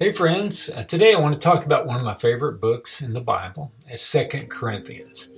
Hey 0.00 0.10
friends, 0.10 0.68
uh, 0.70 0.82
today 0.82 1.14
I 1.14 1.20
want 1.20 1.34
to 1.34 1.38
talk 1.38 1.64
about 1.64 1.86
one 1.86 1.96
of 1.96 2.02
my 2.02 2.14
favorite 2.14 2.60
books 2.60 3.02
in 3.02 3.12
the 3.12 3.20
Bible, 3.20 3.70
Second 3.94 4.50
Corinthians. 4.50 5.32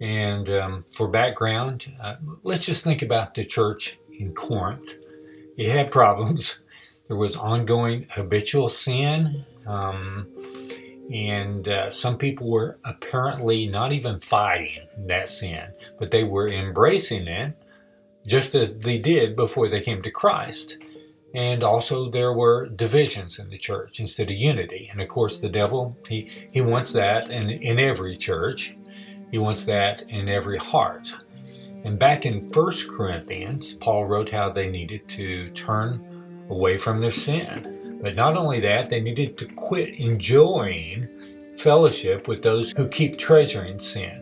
And 0.00 0.48
um, 0.50 0.84
for 0.88 1.08
background, 1.08 1.86
uh, 2.00 2.14
let's 2.44 2.66
just 2.66 2.84
think 2.84 3.02
about 3.02 3.34
the 3.34 3.44
church 3.44 3.98
in 4.18 4.32
Corinth. 4.34 4.94
It 5.56 5.70
had 5.70 5.90
problems. 5.90 6.60
There 7.06 7.18
was 7.18 7.36
ongoing 7.36 8.06
habitual 8.10 8.70
sin, 8.70 9.44
um, 9.66 10.26
and 11.12 11.68
uh, 11.68 11.90
some 11.90 12.16
people 12.16 12.48
were 12.48 12.78
apparently 12.82 13.66
not 13.66 13.92
even 13.92 14.20
fighting 14.20 14.88
that 15.06 15.28
sin, 15.28 15.66
but 15.98 16.10
they 16.10 16.24
were 16.24 16.48
embracing 16.48 17.28
it 17.28 17.54
just 18.26 18.54
as 18.54 18.78
they 18.78 18.98
did 18.98 19.36
before 19.36 19.68
they 19.68 19.82
came 19.82 20.00
to 20.00 20.10
Christ. 20.10 20.78
And 21.34 21.64
also 21.64 22.08
there 22.08 22.32
were 22.32 22.68
divisions 22.68 23.40
in 23.40 23.50
the 23.50 23.58
church 23.58 23.98
instead 23.98 24.30
of 24.30 24.36
unity. 24.36 24.88
And 24.90 25.00
of 25.02 25.08
course 25.08 25.40
the 25.40 25.48
devil, 25.48 25.96
he, 26.08 26.30
he 26.52 26.60
wants 26.60 26.92
that 26.92 27.28
in, 27.30 27.50
in 27.50 27.80
every 27.80 28.16
church. 28.16 28.76
He 29.32 29.38
wants 29.38 29.64
that 29.64 30.08
in 30.08 30.28
every 30.28 30.58
heart. 30.58 31.12
And 31.82 31.98
back 31.98 32.24
in 32.24 32.50
1 32.50 32.72
Corinthians, 32.96 33.74
Paul 33.74 34.06
wrote 34.06 34.30
how 34.30 34.48
they 34.48 34.70
needed 34.70 35.08
to 35.08 35.50
turn 35.50 36.46
away 36.48 36.78
from 36.78 37.00
their 37.00 37.10
sin. 37.10 37.98
But 38.00 38.14
not 38.14 38.36
only 38.36 38.60
that, 38.60 38.88
they 38.88 39.00
needed 39.00 39.36
to 39.38 39.46
quit 39.46 39.94
enjoying 39.96 41.08
fellowship 41.56 42.28
with 42.28 42.42
those 42.42 42.72
who 42.72 42.88
keep 42.88 43.18
treasuring 43.18 43.78
sin 43.78 44.20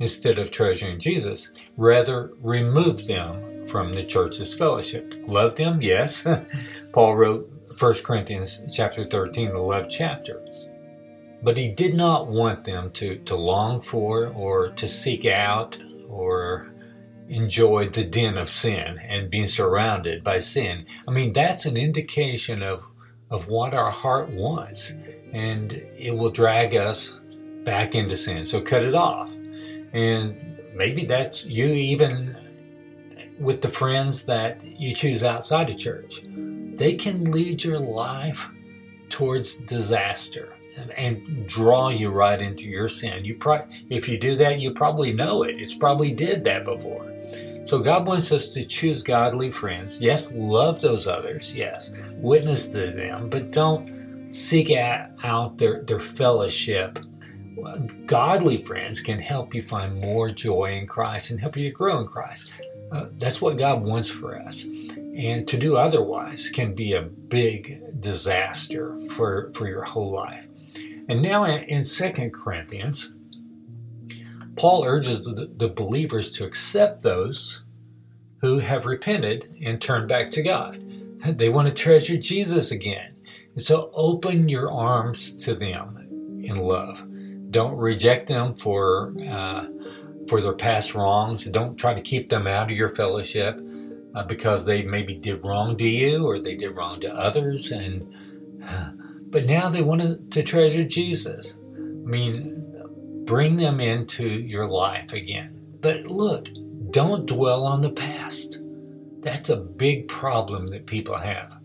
instead 0.00 0.38
of 0.38 0.50
treasuring 0.50 0.98
Jesus. 0.98 1.52
Rather, 1.76 2.32
remove 2.40 3.06
them 3.06 3.51
from 3.66 3.92
the 3.92 4.04
church's 4.04 4.54
fellowship. 4.54 5.14
Love 5.26 5.56
them, 5.56 5.80
yes. 5.82 6.26
Paul 6.92 7.16
wrote 7.16 7.50
1 7.78 7.94
Corinthians 8.04 8.62
chapter 8.72 9.06
13, 9.08 9.52
the 9.52 9.58
11th 9.58 9.90
chapter. 9.90 10.46
But 11.42 11.56
he 11.56 11.70
did 11.70 11.94
not 11.94 12.28
want 12.28 12.64
them 12.64 12.90
to, 12.92 13.16
to 13.18 13.36
long 13.36 13.80
for 13.80 14.28
or 14.28 14.70
to 14.70 14.88
seek 14.88 15.26
out 15.26 15.78
or 16.08 16.72
enjoy 17.28 17.88
the 17.88 18.04
den 18.04 18.36
of 18.36 18.48
sin 18.48 18.98
and 18.98 19.30
being 19.30 19.46
surrounded 19.46 20.22
by 20.22 20.38
sin. 20.38 20.86
I 21.08 21.10
mean, 21.10 21.32
that's 21.32 21.66
an 21.66 21.76
indication 21.76 22.62
of, 22.62 22.84
of 23.30 23.48
what 23.48 23.74
our 23.74 23.90
heart 23.90 24.28
wants, 24.30 24.92
and 25.32 25.72
it 25.72 26.14
will 26.16 26.30
drag 26.30 26.74
us 26.76 27.20
back 27.64 27.94
into 27.94 28.16
sin. 28.16 28.44
So 28.44 28.60
cut 28.60 28.84
it 28.84 28.94
off. 28.94 29.30
And 29.92 30.58
maybe 30.74 31.04
that's 31.06 31.48
you 31.48 31.66
even 31.66 32.36
with 33.38 33.62
the 33.62 33.68
friends 33.68 34.24
that 34.26 34.62
you 34.64 34.94
choose 34.94 35.24
outside 35.24 35.70
of 35.70 35.78
church. 35.78 36.22
They 36.74 36.94
can 36.94 37.30
lead 37.30 37.64
your 37.64 37.78
life 37.78 38.48
towards 39.08 39.56
disaster 39.56 40.54
and, 40.76 40.90
and 40.92 41.46
draw 41.46 41.90
you 41.90 42.10
right 42.10 42.40
into 42.40 42.68
your 42.68 42.88
sin. 42.88 43.24
You 43.24 43.36
pro- 43.36 43.66
if 43.90 44.08
you 44.08 44.18
do 44.18 44.36
that, 44.36 44.60
you 44.60 44.72
probably 44.72 45.12
know 45.12 45.42
it. 45.42 45.56
It's 45.58 45.74
probably 45.74 46.12
did 46.12 46.44
that 46.44 46.64
before. 46.64 47.08
So 47.64 47.78
God 47.78 48.06
wants 48.06 48.32
us 48.32 48.48
to 48.52 48.64
choose 48.64 49.02
godly 49.02 49.50
friends. 49.50 50.00
Yes, 50.00 50.32
love 50.34 50.80
those 50.80 51.06
others. 51.06 51.54
Yes, 51.54 51.92
witness 52.16 52.68
to 52.70 52.90
them, 52.90 53.28
but 53.30 53.52
don't 53.52 54.32
seek 54.32 54.70
out 54.72 55.58
their, 55.58 55.82
their 55.82 56.00
fellowship. 56.00 56.98
Godly 58.06 58.56
friends 58.56 59.00
can 59.00 59.20
help 59.20 59.54
you 59.54 59.62
find 59.62 60.00
more 60.00 60.30
joy 60.32 60.72
in 60.72 60.86
Christ 60.86 61.30
and 61.30 61.38
help 61.38 61.56
you 61.56 61.70
grow 61.70 62.00
in 62.00 62.08
Christ. 62.08 62.62
Uh, 62.92 63.06
that's 63.12 63.40
what 63.40 63.56
God 63.56 63.82
wants 63.82 64.10
for 64.10 64.38
us. 64.38 64.64
And 64.64 65.48
to 65.48 65.56
do 65.56 65.76
otherwise 65.76 66.50
can 66.50 66.74
be 66.74 66.92
a 66.92 67.02
big 67.02 68.00
disaster 68.00 68.98
for, 69.08 69.50
for 69.54 69.66
your 69.66 69.84
whole 69.84 70.10
life. 70.10 70.46
And 71.08 71.22
now 71.22 71.44
in, 71.44 71.62
in 71.64 71.84
2 71.84 72.30
Corinthians, 72.30 73.12
Paul 74.56 74.84
urges 74.84 75.24
the, 75.24 75.50
the 75.56 75.68
believers 75.68 76.30
to 76.32 76.44
accept 76.44 77.02
those 77.02 77.64
who 78.42 78.58
have 78.58 78.86
repented 78.86 79.54
and 79.62 79.80
turned 79.80 80.08
back 80.08 80.30
to 80.32 80.42
God. 80.42 80.78
They 81.24 81.48
want 81.48 81.68
to 81.68 81.74
treasure 81.74 82.16
Jesus 82.16 82.70
again. 82.70 83.14
And 83.54 83.62
so 83.62 83.90
open 83.94 84.48
your 84.48 84.70
arms 84.70 85.36
to 85.44 85.54
them 85.54 86.40
in 86.42 86.58
love. 86.58 87.06
Don't 87.50 87.76
reject 87.76 88.26
them 88.26 88.54
for 88.54 89.14
uh, 89.28 89.66
for 90.28 90.40
their 90.40 90.52
past 90.52 90.94
wrongs. 90.94 91.44
Don't 91.46 91.76
try 91.76 91.94
to 91.94 92.00
keep 92.00 92.28
them 92.28 92.46
out 92.46 92.70
of 92.70 92.76
your 92.76 92.88
fellowship 92.88 93.60
uh, 94.14 94.24
because 94.24 94.66
they 94.66 94.82
maybe 94.82 95.14
did 95.14 95.44
wrong 95.44 95.76
to 95.76 95.88
you 95.88 96.26
or 96.26 96.38
they 96.38 96.56
did 96.56 96.76
wrong 96.76 97.00
to 97.00 97.14
others. 97.14 97.70
And 97.70 98.14
uh, 98.66 98.90
but 99.30 99.46
now 99.46 99.68
they 99.68 99.82
want 99.82 100.30
to 100.30 100.42
treasure 100.42 100.84
Jesus. 100.84 101.58
I 101.74 101.78
mean, 102.04 103.24
bring 103.24 103.56
them 103.56 103.80
into 103.80 104.26
your 104.26 104.66
life 104.66 105.12
again. 105.12 105.58
But 105.80 106.04
look, 106.06 106.48
don't 106.90 107.26
dwell 107.26 107.64
on 107.64 107.80
the 107.80 107.90
past. 107.90 108.60
That's 109.20 109.50
a 109.50 109.56
big 109.56 110.08
problem 110.08 110.66
that 110.68 110.86
people 110.86 111.16
have. 111.16 111.56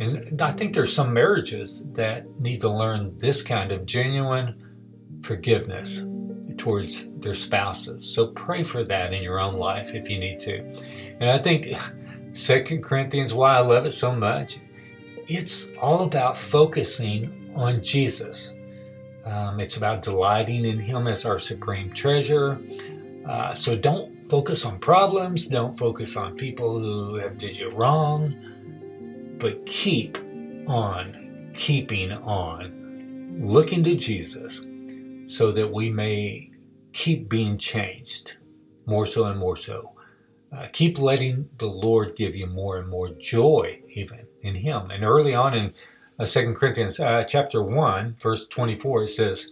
And 0.00 0.42
I 0.42 0.50
think 0.50 0.74
there's 0.74 0.92
some 0.92 1.12
marriages 1.12 1.86
that 1.92 2.28
need 2.40 2.62
to 2.62 2.68
learn 2.68 3.16
this 3.18 3.42
kind 3.42 3.70
of 3.70 3.86
genuine 3.86 5.20
forgiveness 5.22 6.04
towards 6.64 7.10
their 7.20 7.34
spouses. 7.34 8.02
So 8.02 8.28
pray 8.28 8.62
for 8.62 8.84
that 8.84 9.12
in 9.12 9.22
your 9.22 9.38
own 9.38 9.56
life 9.56 9.94
if 9.94 10.08
you 10.08 10.18
need 10.18 10.40
to. 10.40 10.60
And 11.20 11.28
I 11.28 11.36
think 11.36 11.74
Second 12.32 12.82
Corinthians, 12.82 13.34
why 13.34 13.54
I 13.54 13.60
love 13.60 13.84
it 13.84 13.90
so 13.90 14.16
much, 14.16 14.60
it's 15.28 15.70
all 15.78 16.04
about 16.04 16.38
focusing 16.38 17.52
on 17.54 17.82
Jesus. 17.82 18.54
Um, 19.26 19.60
it's 19.60 19.76
about 19.76 20.00
delighting 20.00 20.64
in 20.64 20.78
Him 20.78 21.06
as 21.06 21.26
our 21.26 21.38
supreme 21.38 21.92
treasure. 21.92 22.58
Uh, 23.28 23.52
so 23.52 23.76
don't 23.76 24.26
focus 24.26 24.64
on 24.64 24.78
problems. 24.78 25.48
Don't 25.48 25.78
focus 25.78 26.16
on 26.16 26.34
people 26.34 26.78
who 26.78 27.16
have 27.16 27.36
did 27.36 27.58
you 27.58 27.72
wrong. 27.72 28.34
But 29.36 29.66
keep 29.66 30.16
on 30.66 31.52
keeping 31.52 32.10
on, 32.10 33.38
looking 33.38 33.84
to 33.84 33.94
Jesus 33.94 34.66
so 35.26 35.52
that 35.52 35.70
we 35.70 35.90
may 35.90 36.50
keep 36.94 37.28
being 37.28 37.58
changed 37.58 38.36
more 38.86 39.04
so 39.04 39.24
and 39.24 39.38
more 39.38 39.56
so. 39.56 39.92
Uh, 40.50 40.68
keep 40.72 40.98
letting 40.98 41.50
the 41.58 41.66
Lord 41.66 42.14
give 42.16 42.36
you 42.36 42.46
more 42.46 42.78
and 42.78 42.88
more 42.88 43.10
joy, 43.10 43.80
even 43.90 44.26
in 44.42 44.54
Him. 44.54 44.90
And 44.90 45.02
early 45.02 45.34
on 45.34 45.54
in 45.54 45.72
uh, 46.18 46.24
2 46.24 46.54
Corinthians 46.54 47.00
uh, 47.00 47.24
chapter 47.24 47.62
1, 47.62 48.16
verse 48.20 48.46
24, 48.46 49.02
it 49.02 49.08
says, 49.08 49.50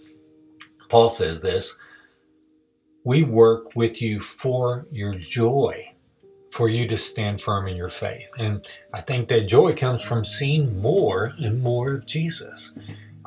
Paul 0.89 1.09
says 1.09 1.41
this, 1.41 1.77
we 3.05 3.25
work 3.25 3.75
with 3.75 4.01
you 4.01 4.21
for 4.21 4.87
your 4.93 5.15
joy, 5.15 5.93
for 6.53 6.69
you 6.69 6.87
to 6.87 6.97
stand 6.97 7.41
firm 7.41 7.67
in 7.67 7.77
your 7.77 7.89
faith. 7.89 8.29
And 8.39 8.65
I 8.95 9.01
think 9.01 9.29
that 9.29 9.49
joy 9.49 9.75
comes 9.75 10.03
from 10.03 10.25
seeing 10.25 10.81
more 10.81 11.33
and 11.39 11.61
more 11.61 11.95
of 11.95 12.07
Jesus. 12.07 12.75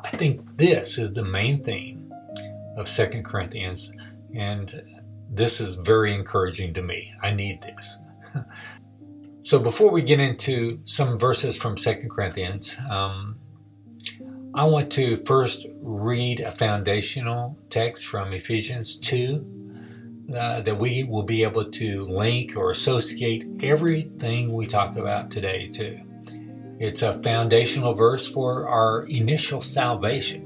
I 0.02 0.08
think 0.08 0.56
this 0.56 0.96
is 0.96 1.12
the 1.12 1.24
main 1.24 1.62
theme 1.62 2.05
of 2.76 2.88
Second 2.88 3.24
Corinthians, 3.24 3.92
and 4.34 5.02
this 5.30 5.60
is 5.60 5.76
very 5.76 6.14
encouraging 6.14 6.74
to 6.74 6.82
me. 6.82 7.12
I 7.22 7.32
need 7.32 7.62
this. 7.62 7.98
so 9.42 9.58
before 9.58 9.90
we 9.90 10.02
get 10.02 10.20
into 10.20 10.80
some 10.84 11.18
verses 11.18 11.56
from 11.56 11.76
Second 11.76 12.10
Corinthians, 12.10 12.76
um, 12.90 13.38
I 14.54 14.64
want 14.64 14.90
to 14.92 15.18
first 15.18 15.66
read 15.82 16.40
a 16.40 16.50
foundational 16.50 17.58
text 17.68 18.06
from 18.06 18.32
Ephesians 18.32 18.98
2 18.98 19.56
uh, 20.34 20.60
that 20.62 20.78
we 20.78 21.04
will 21.04 21.22
be 21.22 21.42
able 21.42 21.70
to 21.70 22.04
link 22.04 22.56
or 22.56 22.70
associate 22.70 23.46
everything 23.62 24.52
we 24.52 24.66
talk 24.66 24.96
about 24.96 25.30
today 25.30 25.66
to. 25.68 26.00
It's 26.78 27.02
a 27.02 27.22
foundational 27.22 27.94
verse 27.94 28.26
for 28.26 28.68
our 28.68 29.04
initial 29.04 29.62
salvation. 29.62 30.45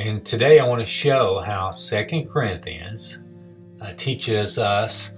And 0.00 0.24
today 0.24 0.58
I 0.58 0.66
want 0.66 0.80
to 0.80 0.86
show 0.86 1.40
how 1.40 1.72
Second 1.72 2.30
Corinthians 2.30 3.22
uh, 3.82 3.92
teaches 3.98 4.56
us 4.56 5.14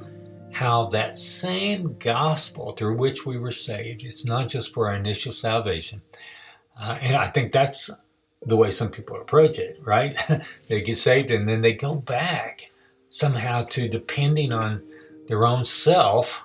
how 0.50 0.86
that 0.86 1.16
same 1.16 1.94
gospel 2.00 2.72
through 2.72 2.96
which 2.96 3.24
we 3.24 3.38
were 3.38 3.52
saved, 3.52 4.02
it's 4.02 4.24
not 4.24 4.48
just 4.48 4.74
for 4.74 4.88
our 4.88 4.96
initial 4.96 5.30
salvation. 5.30 6.02
Uh, 6.76 6.98
and 7.00 7.14
I 7.14 7.28
think 7.28 7.52
that's 7.52 7.90
the 8.44 8.56
way 8.56 8.72
some 8.72 8.90
people 8.90 9.20
approach 9.20 9.60
it, 9.60 9.78
right? 9.84 10.20
they 10.68 10.80
get 10.80 10.96
saved 10.96 11.30
and 11.30 11.48
then 11.48 11.62
they 11.62 11.74
go 11.74 11.94
back 11.94 12.72
somehow 13.08 13.62
to 13.66 13.88
depending 13.88 14.50
on 14.50 14.82
their 15.28 15.46
own 15.46 15.64
self 15.64 16.42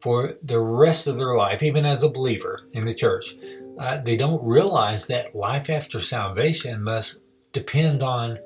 for 0.00 0.34
the 0.42 0.58
rest 0.58 1.06
of 1.06 1.18
their 1.18 1.36
life, 1.36 1.62
even 1.62 1.86
as 1.86 2.02
a 2.02 2.10
believer 2.10 2.62
in 2.72 2.84
the 2.84 2.94
church. 2.94 3.36
Uh, 3.78 3.98
they 3.98 4.16
don't 4.16 4.42
realize 4.42 5.06
that 5.06 5.36
life 5.36 5.70
after 5.70 6.00
salvation 6.00 6.82
must 6.82 7.20
depend 7.56 8.02
on 8.02 8.38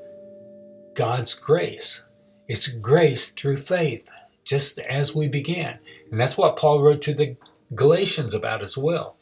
God's 0.94 1.34
grace. 1.34 2.04
It's 2.46 2.68
grace 2.68 3.30
through 3.30 3.56
faith, 3.56 4.08
just 4.44 4.78
as 4.78 5.16
we 5.16 5.26
began. 5.26 5.80
And 6.12 6.20
that's 6.20 6.38
what 6.38 6.56
Paul 6.56 6.80
wrote 6.80 7.02
to 7.02 7.14
the 7.14 7.36
Galatians 7.74 8.34
about 8.34 8.62
as 8.62 8.78
well. 8.78 9.16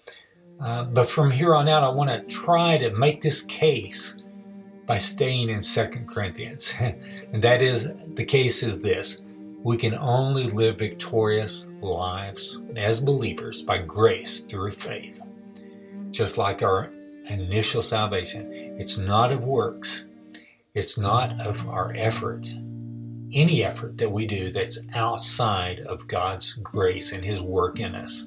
Uh, 0.60 0.84
but 0.84 1.08
from 1.08 1.30
here 1.30 1.54
on 1.54 1.70
out, 1.70 1.84
I 1.84 1.88
want 1.88 2.10
to 2.10 2.34
try 2.34 2.76
to 2.76 2.90
make 2.90 3.22
this 3.22 3.42
case 3.42 4.22
by 4.84 4.98
staying 4.98 5.48
in 5.48 5.62
Second 5.62 6.06
Corinthians. 6.06 6.74
and 7.32 7.42
that 7.42 7.62
is 7.62 7.90
the 8.14 8.26
case 8.26 8.62
is 8.62 8.82
this 8.82 9.22
we 9.64 9.78
can 9.78 9.96
only 9.96 10.48
live 10.48 10.78
victorious 10.78 11.66
lives 11.80 12.62
as 12.76 13.00
believers 13.00 13.62
by 13.62 13.78
grace 13.78 14.40
through 14.40 14.72
faith. 14.72 15.22
Just 16.10 16.36
like 16.36 16.62
our 16.62 16.90
initial 17.28 17.82
salvation, 17.82 18.52
it's 18.78 18.98
not 18.98 19.32
of 19.32 19.44
works, 19.44 20.06
it's 20.74 20.98
not 20.98 21.40
of 21.40 21.68
our 21.68 21.92
effort, 21.96 22.48
any 23.32 23.64
effort 23.64 23.98
that 23.98 24.10
we 24.10 24.26
do 24.26 24.50
that's 24.50 24.78
outside 24.94 25.80
of 25.80 26.08
God's 26.08 26.54
grace 26.54 27.12
and 27.12 27.24
His 27.24 27.42
work 27.42 27.78
in 27.80 27.94
us. 27.94 28.24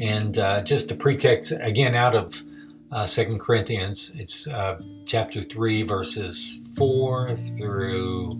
And 0.00 0.38
uh, 0.38 0.62
just 0.62 0.90
a 0.90 0.94
pretext, 0.94 1.52
again, 1.60 1.94
out 1.94 2.14
of 2.14 2.42
uh, 2.90 3.06
Second 3.06 3.40
Corinthians, 3.40 4.12
it's 4.16 4.46
uh, 4.48 4.80
chapter 5.06 5.42
3, 5.42 5.82
verses 5.82 6.60
4 6.76 7.36
through 7.36 8.38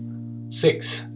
6 0.49 1.07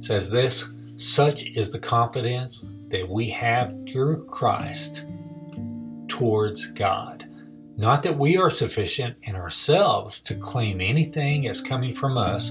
says 0.00 0.30
this 0.30 0.68
Such 0.96 1.46
is 1.48 1.70
the 1.70 1.78
confidence 1.78 2.64
that 2.88 3.08
we 3.08 3.28
have 3.30 3.74
through 3.90 4.24
Christ 4.24 5.04
towards 6.08 6.66
God. 6.66 7.27
Not 7.78 8.02
that 8.02 8.18
we 8.18 8.36
are 8.36 8.50
sufficient 8.50 9.18
in 9.22 9.36
ourselves 9.36 10.20
to 10.22 10.34
claim 10.34 10.80
anything 10.80 11.46
as 11.46 11.60
coming 11.60 11.92
from 11.92 12.18
us, 12.18 12.50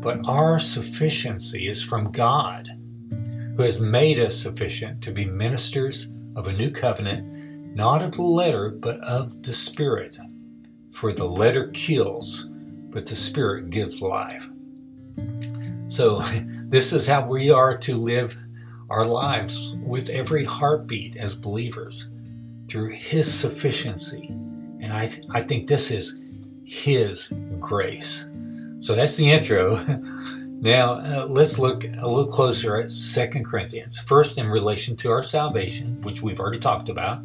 but 0.00 0.26
our 0.26 0.58
sufficiency 0.58 1.68
is 1.68 1.82
from 1.82 2.10
God, 2.10 2.70
who 3.10 3.62
has 3.62 3.82
made 3.82 4.18
us 4.18 4.34
sufficient 4.34 5.02
to 5.02 5.12
be 5.12 5.26
ministers 5.26 6.10
of 6.34 6.46
a 6.46 6.52
new 6.54 6.70
covenant, 6.70 7.76
not 7.76 8.00
of 8.02 8.12
the 8.12 8.22
letter, 8.22 8.70
but 8.70 8.98
of 9.00 9.42
the 9.42 9.52
Spirit. 9.52 10.16
For 10.92 11.12
the 11.12 11.28
letter 11.28 11.68
kills, 11.74 12.48
but 12.88 13.04
the 13.04 13.16
Spirit 13.16 13.68
gives 13.68 14.00
life. 14.00 14.48
So, 15.88 16.22
this 16.68 16.94
is 16.94 17.06
how 17.06 17.26
we 17.26 17.50
are 17.50 17.76
to 17.76 17.98
live 17.98 18.34
our 18.88 19.04
lives 19.04 19.76
with 19.82 20.08
every 20.08 20.46
heartbeat 20.46 21.18
as 21.18 21.34
believers 21.34 22.08
through 22.66 22.94
His 22.94 23.30
sufficiency. 23.30 24.34
And 24.84 24.92
I, 24.92 25.06
th- 25.06 25.26
I 25.30 25.40
think 25.40 25.66
this 25.66 25.90
is 25.90 26.22
His 26.64 27.32
grace. 27.58 28.28
So 28.80 28.94
that's 28.94 29.16
the 29.16 29.30
intro. 29.30 29.76
now 30.60 30.92
uh, 30.92 31.26
let's 31.28 31.58
look 31.58 31.84
a 31.84 32.06
little 32.06 32.26
closer 32.26 32.76
at 32.76 32.90
Second 32.90 33.46
Corinthians. 33.46 33.98
First, 33.98 34.36
in 34.36 34.46
relation 34.46 34.94
to 34.96 35.10
our 35.10 35.22
salvation, 35.22 35.98
which 36.02 36.20
we've 36.20 36.38
already 36.38 36.58
talked 36.58 36.90
about. 36.90 37.22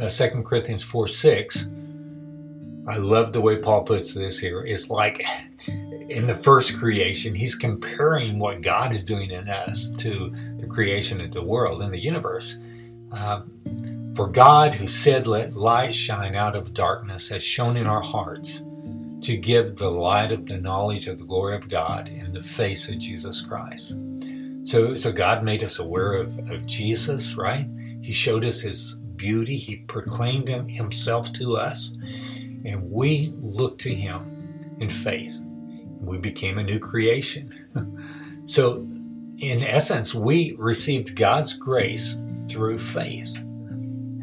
Uh, 0.00 0.08
2 0.08 0.42
Corinthians 0.42 0.82
4 0.82 1.08
6. 1.08 1.70
I 2.88 2.96
love 2.96 3.32
the 3.32 3.40
way 3.40 3.56
Paul 3.56 3.84
puts 3.84 4.12
this 4.12 4.38
here. 4.38 4.62
It's 4.62 4.90
like 4.90 5.24
in 5.66 6.26
the 6.26 6.34
first 6.34 6.78
creation, 6.78 7.34
he's 7.34 7.54
comparing 7.54 8.38
what 8.38 8.60
God 8.60 8.92
is 8.92 9.02
doing 9.02 9.30
in 9.30 9.48
us 9.48 9.88
to 9.98 10.34
the 10.58 10.66
creation 10.66 11.20
of 11.20 11.32
the 11.32 11.42
world 11.42 11.80
and 11.82 11.92
the 11.92 12.00
universe. 12.00 12.58
Uh, 13.12 13.42
for 14.14 14.28
God, 14.28 14.74
who 14.74 14.88
said, 14.88 15.26
Let 15.26 15.54
light 15.54 15.94
shine 15.94 16.34
out 16.34 16.54
of 16.54 16.74
darkness, 16.74 17.30
has 17.30 17.42
shone 17.42 17.76
in 17.76 17.86
our 17.86 18.02
hearts 18.02 18.62
to 19.22 19.36
give 19.36 19.76
the 19.76 19.90
light 19.90 20.32
of 20.32 20.46
the 20.46 20.60
knowledge 20.60 21.06
of 21.06 21.18
the 21.18 21.24
glory 21.24 21.56
of 21.56 21.68
God 21.68 22.08
in 22.08 22.32
the 22.32 22.42
face 22.42 22.88
of 22.88 22.98
Jesus 22.98 23.40
Christ. 23.40 23.98
So, 24.64 24.94
so 24.96 25.12
God 25.12 25.42
made 25.44 25.64
us 25.64 25.78
aware 25.78 26.14
of, 26.14 26.38
of 26.50 26.66
Jesus, 26.66 27.36
right? 27.36 27.66
He 28.02 28.12
showed 28.12 28.44
us 28.44 28.60
his 28.60 28.96
beauty. 29.16 29.56
He 29.56 29.76
proclaimed 29.76 30.48
him, 30.48 30.68
himself 30.68 31.32
to 31.34 31.56
us. 31.56 31.96
And 32.64 32.90
we 32.90 33.32
looked 33.36 33.80
to 33.82 33.94
him 33.94 34.76
in 34.78 34.90
faith. 34.90 35.38
We 36.00 36.18
became 36.18 36.58
a 36.58 36.64
new 36.64 36.78
creation. 36.78 38.42
so, 38.44 38.86
in 39.38 39.64
essence, 39.64 40.14
we 40.14 40.54
received 40.58 41.16
God's 41.16 41.54
grace 41.54 42.20
through 42.48 42.78
faith. 42.78 43.36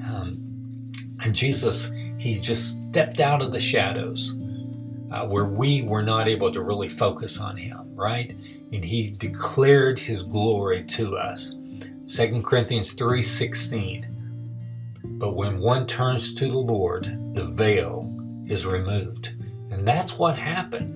Um, 0.09 0.91
and 1.23 1.35
Jesus, 1.35 1.91
he 2.17 2.39
just 2.39 2.83
stepped 2.89 3.19
out 3.19 3.41
of 3.41 3.51
the 3.51 3.59
shadows 3.59 4.37
uh, 5.11 5.25
where 5.25 5.45
we 5.45 5.81
were 5.81 6.03
not 6.03 6.27
able 6.27 6.51
to 6.51 6.61
really 6.61 6.87
focus 6.87 7.39
on 7.39 7.57
him, 7.57 7.95
right? 7.95 8.31
And 8.71 8.83
he 8.83 9.11
declared 9.11 9.99
his 9.99 10.23
glory 10.23 10.83
to 10.83 11.17
us. 11.17 11.55
2 12.07 12.41
Corinthians 12.43 12.93
3:16. 12.93 14.05
But 15.03 15.35
when 15.35 15.59
one 15.59 15.85
turns 15.85 16.33
to 16.35 16.47
the 16.47 16.57
Lord, 16.57 17.35
the 17.35 17.45
veil 17.45 18.11
is 18.45 18.65
removed. 18.65 19.35
And 19.69 19.87
that's 19.87 20.17
what 20.17 20.37
happened 20.37 20.95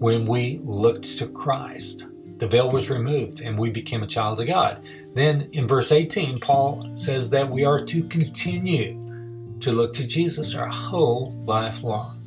when 0.00 0.26
we 0.26 0.60
looked 0.62 1.18
to 1.18 1.28
Christ. 1.28 2.09
The 2.40 2.48
veil 2.48 2.70
was 2.70 2.90
removed 2.90 3.40
and 3.40 3.58
we 3.58 3.70
became 3.70 4.02
a 4.02 4.06
child 4.06 4.40
of 4.40 4.46
God. 4.48 4.82
Then 5.14 5.48
in 5.52 5.68
verse 5.68 5.92
18, 5.92 6.40
Paul 6.40 6.90
says 6.94 7.30
that 7.30 7.48
we 7.48 7.64
are 7.64 7.84
to 7.84 8.02
continue 8.04 9.58
to 9.60 9.72
look 9.72 9.92
to 9.94 10.06
Jesus 10.06 10.56
our 10.56 10.68
whole 10.68 11.32
life 11.44 11.84
long 11.84 12.20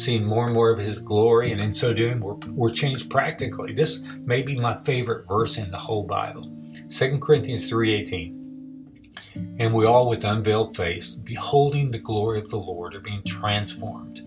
seeing 0.00 0.24
more 0.24 0.46
and 0.46 0.54
more 0.54 0.70
of 0.70 0.78
his 0.78 1.00
glory, 1.00 1.52
and 1.52 1.60
in 1.60 1.72
so 1.72 1.92
doing, 1.92 2.20
we're, 2.20 2.34
we're 2.48 2.70
changed 2.70 3.10
practically. 3.10 3.72
This 3.72 4.02
may 4.24 4.42
be 4.42 4.58
my 4.58 4.78
favorite 4.82 5.28
verse 5.28 5.58
in 5.58 5.70
the 5.70 5.78
whole 5.78 6.04
Bible. 6.04 6.50
2 6.88 7.18
Corinthians 7.18 7.70
3.18 7.70 9.58
And 9.58 9.74
we 9.74 9.84
all 9.84 10.08
with 10.08 10.24
unveiled 10.24 10.76
face, 10.76 11.16
beholding 11.16 11.90
the 11.90 11.98
glory 11.98 12.38
of 12.38 12.48
the 12.48 12.56
Lord, 12.56 12.94
are 12.94 13.00
being 13.00 13.22
transformed 13.24 14.20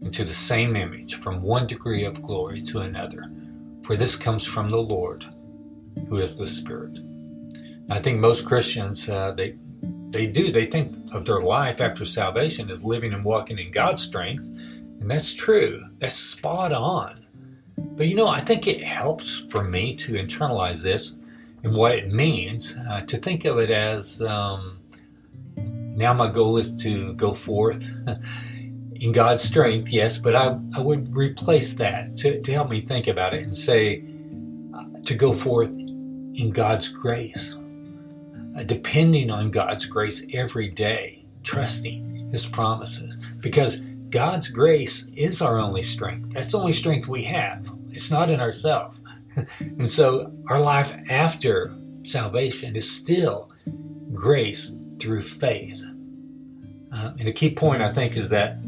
into 0.00 0.24
the 0.24 0.32
same 0.32 0.76
image 0.76 1.16
from 1.16 1.42
one 1.42 1.66
degree 1.66 2.04
of 2.04 2.22
glory 2.22 2.62
to 2.62 2.80
another. 2.80 3.30
For 3.88 3.96
this 3.96 4.16
comes 4.16 4.44
from 4.44 4.68
the 4.68 4.82
Lord, 4.82 5.24
who 6.10 6.18
is 6.18 6.36
the 6.36 6.46
Spirit. 6.46 6.98
I 7.88 7.98
think 8.00 8.20
most 8.20 8.44
Christians, 8.44 9.08
uh, 9.08 9.32
they, 9.32 9.54
they 10.10 10.26
do. 10.26 10.52
They 10.52 10.66
think 10.66 10.94
of 11.14 11.24
their 11.24 11.40
life 11.40 11.80
after 11.80 12.04
salvation 12.04 12.68
as 12.68 12.84
living 12.84 13.14
and 13.14 13.24
walking 13.24 13.58
in 13.58 13.70
God's 13.70 14.02
strength. 14.02 14.44
And 14.44 15.10
that's 15.10 15.32
true. 15.32 15.88
That's 16.00 16.16
spot 16.16 16.74
on. 16.74 17.24
But 17.78 18.08
you 18.08 18.14
know, 18.14 18.26
I 18.26 18.40
think 18.40 18.66
it 18.66 18.84
helps 18.84 19.46
for 19.48 19.64
me 19.64 19.96
to 19.96 20.22
internalize 20.22 20.82
this 20.82 21.16
and 21.62 21.74
what 21.74 21.92
it 21.92 22.12
means, 22.12 22.76
uh, 22.90 23.06
to 23.06 23.16
think 23.16 23.46
of 23.46 23.56
it 23.56 23.70
as 23.70 24.20
um, 24.20 24.80
now 25.56 26.12
my 26.12 26.30
goal 26.30 26.58
is 26.58 26.76
to 26.82 27.14
go 27.14 27.32
forth 27.32 27.90
in 29.00 29.12
God's 29.12 29.44
strength, 29.44 29.90
yes, 29.90 30.18
but 30.18 30.34
I, 30.34 30.58
I 30.74 30.80
would 30.80 31.16
replace 31.16 31.74
that 31.74 32.16
to, 32.16 32.40
to 32.40 32.52
help 32.52 32.68
me 32.68 32.80
think 32.80 33.06
about 33.06 33.34
it 33.34 33.42
and 33.42 33.54
say 33.54 34.04
uh, 34.74 34.84
to 35.04 35.14
go 35.14 35.32
forth 35.32 35.70
in 35.70 36.50
God's 36.52 36.88
grace, 36.88 37.56
uh, 38.56 38.62
depending 38.64 39.30
on 39.30 39.50
God's 39.50 39.86
grace 39.86 40.26
every 40.32 40.68
day, 40.68 41.24
trusting 41.44 42.30
His 42.32 42.46
promises. 42.46 43.18
Because 43.40 43.80
God's 44.10 44.48
grace 44.48 45.06
is 45.14 45.42
our 45.42 45.58
only 45.58 45.82
strength. 45.82 46.32
That's 46.32 46.52
the 46.52 46.58
only 46.58 46.72
strength 46.72 47.08
we 47.08 47.22
have. 47.24 47.72
It's 47.90 48.10
not 48.10 48.30
in 48.30 48.40
ourselves. 48.40 49.00
and 49.60 49.90
so 49.90 50.32
our 50.48 50.60
life 50.60 50.96
after 51.08 51.74
salvation 52.02 52.74
is 52.74 52.90
still 52.90 53.50
grace 54.12 54.74
through 54.98 55.22
faith. 55.22 55.84
Uh, 56.90 57.12
and 57.18 57.28
a 57.28 57.32
key 57.32 57.54
point, 57.54 57.82
I 57.82 57.92
think, 57.92 58.16
is 58.16 58.30
that 58.30 58.58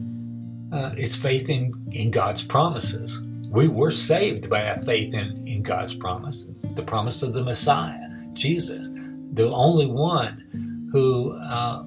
uh, 0.73 0.95
it's 0.97 1.17
faith 1.17 1.51
in, 1.51 1.75
in 1.93 2.11
God's 2.11 2.45
promises. 2.45 3.23
We 3.53 3.69
were 3.69 3.91
saved 3.91 4.49
by 4.49 4.69
our 4.69 4.81
faith 4.83 5.15
in, 5.15 5.47
in 5.47 5.63
God's 5.63 5.95
promise, 5.95 6.49
the 6.75 6.83
promise 6.83 7.23
of 7.23 7.33
the 7.33 7.43
Messiah, 7.43 8.09
Jesus, 8.33 8.89
the 9.33 9.51
only 9.51 9.87
one 9.87 10.89
who 10.93 11.33
uh, 11.33 11.85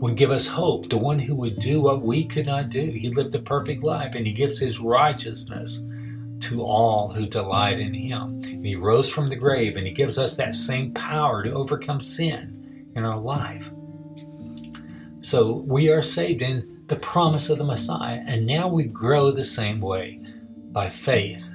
would 0.00 0.16
give 0.16 0.30
us 0.30 0.46
hope, 0.46 0.88
the 0.88 0.98
one 0.98 1.18
who 1.18 1.34
would 1.36 1.58
do 1.60 1.80
what 1.80 2.02
we 2.02 2.24
could 2.24 2.46
not 2.46 2.70
do. 2.70 2.90
He 2.90 3.10
lived 3.10 3.34
a 3.34 3.38
perfect 3.38 3.82
life 3.82 4.14
and 4.14 4.26
he 4.26 4.32
gives 4.32 4.58
his 4.58 4.80
righteousness 4.80 5.82
to 6.40 6.62
all 6.62 7.10
who 7.10 7.26
delight 7.26 7.78
in 7.78 7.92
him. 7.92 8.42
And 8.44 8.64
he 8.64 8.76
rose 8.76 9.10
from 9.12 9.28
the 9.28 9.36
grave 9.36 9.76
and 9.76 9.86
he 9.86 9.92
gives 9.92 10.18
us 10.18 10.36
that 10.36 10.54
same 10.54 10.92
power 10.92 11.42
to 11.42 11.52
overcome 11.52 12.00
sin 12.00 12.90
in 12.96 13.04
our 13.04 13.18
life. 13.18 13.70
So 15.20 15.64
we 15.66 15.90
are 15.90 16.02
saved 16.02 16.40
in 16.40 16.79
the 16.90 16.96
promise 16.96 17.48
of 17.50 17.58
the 17.58 17.64
Messiah. 17.64 18.20
And 18.26 18.44
now 18.44 18.66
we 18.66 18.84
grow 18.84 19.30
the 19.30 19.44
same 19.44 19.80
way 19.80 20.20
by 20.72 20.90
faith 20.90 21.52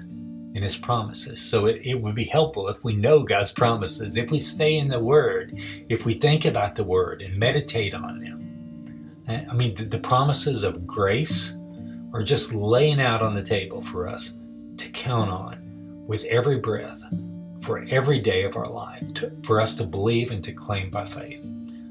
in 0.53 0.63
his 0.63 0.77
promises. 0.77 1.41
So 1.41 1.65
it, 1.65 1.81
it 1.83 2.01
would 2.01 2.15
be 2.15 2.23
helpful 2.23 2.69
if 2.69 2.81
we 2.85 2.95
know 2.95 3.23
God's 3.23 3.51
promises, 3.51 4.15
if 4.15 4.31
we 4.31 4.39
stay 4.39 4.77
in 4.77 4.87
the 4.87 4.99
Word, 4.99 5.53
if 5.89 6.05
we 6.05 6.13
think 6.13 6.45
about 6.45 6.75
the 6.75 6.85
Word 6.85 7.21
and 7.21 7.37
meditate 7.37 7.93
on 7.93 8.21
them. 8.21 9.23
Eh, 9.27 9.43
I 9.49 9.53
mean, 9.53 9.75
the, 9.75 9.83
the 9.83 9.99
promises 9.99 10.63
of 10.63 10.87
grace 10.87 11.57
are 12.13 12.23
just 12.23 12.53
laying 12.53 13.01
out 13.01 13.21
on 13.21 13.35
the 13.35 13.43
table 13.43 13.81
for 13.81 14.07
us 14.07 14.37
to 14.77 14.89
count 14.91 15.29
on 15.29 16.05
with 16.07 16.23
every 16.25 16.59
breath 16.59 17.03
for 17.59 17.85
every 17.89 18.19
day 18.19 18.43
of 18.43 18.55
our 18.55 18.69
life, 18.69 19.03
to, 19.15 19.33
for 19.43 19.59
us 19.59 19.75
to 19.75 19.83
believe 19.83 20.31
and 20.31 20.43
to 20.45 20.53
claim 20.53 20.89
by 20.89 21.03
faith. 21.03 21.45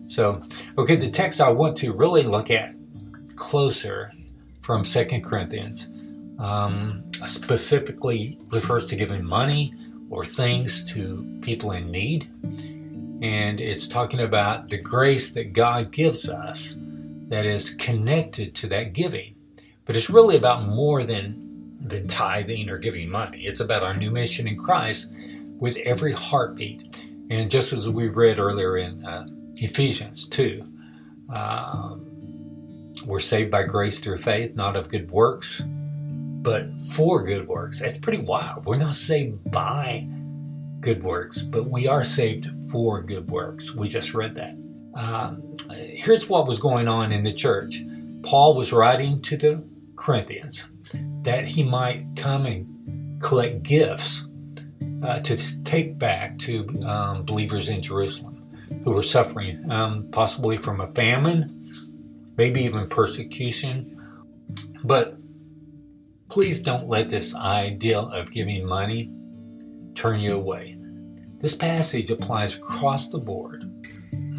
So, 0.06 0.40
okay, 0.78 0.96
the 0.96 1.10
text 1.10 1.42
I 1.42 1.50
want 1.50 1.76
to 1.78 1.92
really 1.92 2.22
look 2.22 2.50
at 2.50 2.74
closer 3.36 4.12
from 4.60 4.84
Second 4.84 5.22
Corinthians 5.24 5.88
um, 6.38 7.04
specifically 7.26 8.38
refers 8.50 8.86
to 8.86 8.96
giving 8.96 9.24
money 9.24 9.74
or 10.10 10.24
things 10.24 10.84
to 10.92 11.38
people 11.42 11.72
in 11.72 11.90
need. 11.90 12.28
And 13.22 13.60
it's 13.60 13.88
talking 13.88 14.20
about 14.20 14.68
the 14.68 14.78
grace 14.78 15.32
that 15.32 15.52
God 15.52 15.90
gives 15.92 16.28
us 16.28 16.76
that 17.28 17.46
is 17.46 17.74
connected 17.74 18.54
to 18.56 18.66
that 18.68 18.92
giving. 18.92 19.34
But 19.86 19.96
it's 19.96 20.10
really 20.10 20.36
about 20.36 20.66
more 20.66 21.04
than, 21.04 21.76
than 21.80 22.08
tithing 22.08 22.68
or 22.68 22.78
giving 22.78 23.08
money. 23.08 23.42
It's 23.42 23.60
about 23.60 23.82
our 23.82 23.94
new 23.94 24.10
mission 24.10 24.46
in 24.46 24.56
Christ 24.56 25.12
with 25.58 25.78
every 25.78 26.12
heartbeat. 26.12 26.96
And 27.30 27.50
just 27.50 27.72
as 27.72 27.88
we 27.88 28.08
read 28.08 28.38
earlier 28.38 28.76
in 28.76 29.04
uh, 29.04 29.26
Ephesians 29.56 30.28
2, 30.28 30.66
um, 31.34 32.13
we're 33.04 33.20
saved 33.20 33.50
by 33.50 33.64
grace 33.64 34.00
through 34.00 34.18
faith, 34.18 34.54
not 34.54 34.76
of 34.76 34.90
good 34.90 35.10
works, 35.10 35.60
but 35.60 36.76
for 36.78 37.22
good 37.22 37.48
works. 37.48 37.80
That's 37.80 37.98
pretty 37.98 38.22
wild. 38.22 38.66
We're 38.66 38.76
not 38.76 38.94
saved 38.94 39.50
by 39.50 40.06
good 40.80 41.02
works, 41.02 41.42
but 41.42 41.66
we 41.66 41.88
are 41.88 42.04
saved 42.04 42.48
for 42.70 43.02
good 43.02 43.30
works. 43.30 43.74
We 43.74 43.88
just 43.88 44.14
read 44.14 44.34
that. 44.34 44.56
Um, 44.94 45.56
here's 45.72 46.28
what 46.28 46.46
was 46.46 46.60
going 46.60 46.88
on 46.88 47.10
in 47.10 47.24
the 47.24 47.32
church 47.32 47.82
Paul 48.22 48.54
was 48.54 48.72
writing 48.72 49.20
to 49.22 49.36
the 49.36 49.64
Corinthians 49.96 50.68
that 51.22 51.46
he 51.46 51.62
might 51.62 52.06
come 52.16 52.46
and 52.46 53.22
collect 53.22 53.62
gifts 53.62 54.28
uh, 55.02 55.20
to 55.20 55.62
take 55.64 55.98
back 55.98 56.38
to 56.40 56.66
um, 56.86 57.24
believers 57.24 57.68
in 57.68 57.82
Jerusalem 57.82 58.34
who 58.82 58.92
were 58.92 59.02
suffering, 59.02 59.70
um, 59.70 60.08
possibly 60.10 60.56
from 60.56 60.80
a 60.80 60.86
famine, 60.88 61.66
maybe 62.36 62.62
even 62.62 62.88
persecution. 62.88 64.00
But 64.84 65.16
please 66.28 66.60
don't 66.60 66.88
let 66.88 67.10
this 67.10 67.34
idea 67.34 67.98
of 67.98 68.32
giving 68.32 68.66
money 68.66 69.12
turn 69.94 70.20
you 70.20 70.36
away. 70.36 70.76
This 71.40 71.54
passage 71.54 72.10
applies 72.10 72.56
across 72.56 73.10
the 73.10 73.18
board 73.18 73.70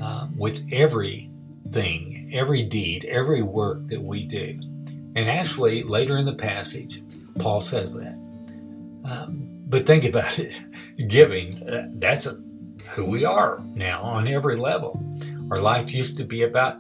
uh, 0.02 0.28
with 0.36 0.68
everything, 0.72 2.30
every 2.34 2.64
deed, 2.64 3.06
every 3.06 3.42
work 3.42 3.88
that 3.88 4.02
we 4.02 4.25
do. 4.25 4.60
And 5.16 5.30
actually, 5.30 5.84
later 5.84 6.18
in 6.18 6.25
the 6.25 6.34
passage, 6.34 7.02
Paul 7.40 7.62
says 7.62 7.94
that. 7.94 8.14
Um, 9.06 9.62
but 9.68 9.86
think 9.86 10.04
about 10.04 10.40
it 10.40 10.62
giving, 11.08 11.68
uh, 11.68 11.88
that's 11.94 12.25
a, 12.25 12.42
who 12.92 13.06
we 13.06 13.24
are 13.24 13.60
now 13.74 14.02
on 14.02 14.28
every 14.28 14.58
level. 14.58 15.02
Our 15.52 15.60
life 15.60 15.94
used 15.94 16.18
to 16.18 16.24
be 16.24 16.44
about 16.44 16.80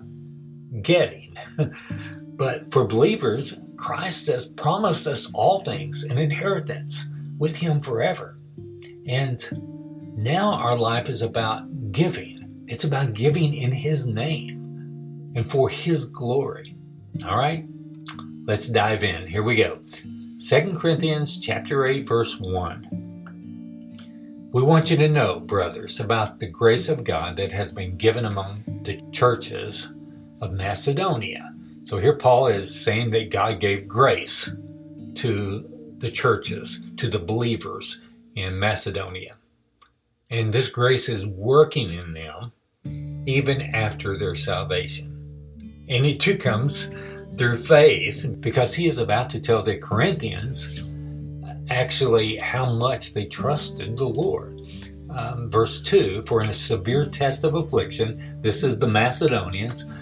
getting. 0.81 1.37
but 2.35 2.71
for 2.71 2.85
believers, 2.85 3.59
Christ 3.77 4.27
has 4.27 4.47
promised 4.47 5.07
us 5.07 5.29
all 5.33 5.59
things, 5.59 6.03
an 6.03 6.17
inheritance 6.17 7.05
with 7.37 7.57
Him 7.57 7.81
forever. 7.81 8.37
And 9.07 10.13
now 10.17 10.53
our 10.53 10.77
life 10.77 11.09
is 11.09 11.21
about 11.21 11.91
giving. 11.91 12.65
It's 12.67 12.83
about 12.83 13.13
giving 13.13 13.53
in 13.53 13.71
His 13.71 14.07
name 14.07 15.31
and 15.35 15.49
for 15.49 15.69
His 15.69 16.05
glory. 16.05 16.75
All 17.27 17.37
right? 17.37 17.65
Let's 18.43 18.69
dive 18.69 19.03
in. 19.03 19.25
Here 19.25 19.43
we 19.43 19.55
go. 19.55 19.79
2 20.47 20.73
Corinthians 20.75 21.39
chapter 21.39 21.85
8 21.85 22.07
verse 22.07 22.39
1. 22.39 23.05
We 24.53 24.61
want 24.61 24.89
you 24.89 24.97
to 24.97 25.09
know, 25.09 25.39
brothers, 25.39 25.99
about 25.99 26.39
the 26.39 26.47
grace 26.47 26.87
of 26.87 27.03
God 27.03 27.35
that 27.37 27.51
has 27.51 27.73
been 27.73 27.97
given 27.97 28.23
among 28.25 28.63
the 28.83 29.01
churches 29.11 29.91
of 30.41 30.53
Macedonia. 30.53 31.53
So 31.83 31.97
here 31.97 32.15
Paul 32.15 32.47
is 32.47 32.83
saying 32.83 33.11
that 33.11 33.31
God 33.31 33.59
gave 33.59 33.87
grace 33.87 34.49
to 35.15 35.69
the 35.99 36.11
churches, 36.11 36.83
to 36.97 37.07
the 37.07 37.19
believers 37.19 38.01
in 38.35 38.59
Macedonia. 38.59 39.35
And 40.29 40.51
this 40.51 40.69
grace 40.69 41.09
is 41.09 41.25
working 41.25 41.93
in 41.93 42.13
them 42.13 42.51
even 43.25 43.61
after 43.61 44.17
their 44.17 44.35
salvation. 44.35 45.11
And 45.87 46.05
it 46.05 46.19
too 46.19 46.37
comes 46.37 46.89
through 47.37 47.57
faith 47.57 48.35
because 48.39 48.73
he 48.73 48.87
is 48.87 48.97
about 48.97 49.29
to 49.31 49.39
tell 49.39 49.61
the 49.61 49.77
Corinthians 49.77 50.95
actually 51.69 52.37
how 52.37 52.71
much 52.71 53.13
they 53.13 53.25
trusted 53.25 53.97
the 53.97 54.07
Lord. 54.07 54.61
Um, 55.09 55.49
verse 55.49 55.81
2 55.83 56.23
For 56.23 56.41
in 56.41 56.49
a 56.49 56.53
severe 56.53 57.05
test 57.05 57.43
of 57.43 57.55
affliction, 57.55 58.39
this 58.41 58.63
is 58.63 58.79
the 58.79 58.87
Macedonians, 58.87 60.01